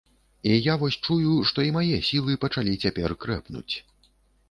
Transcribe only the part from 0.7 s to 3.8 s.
я вось чую, што і мае сілы пачалі цяпер крэпнуць.